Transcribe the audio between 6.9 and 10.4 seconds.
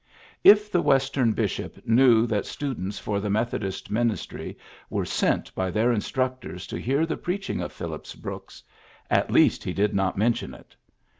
the preaching of Phillips Brooks, at least he did not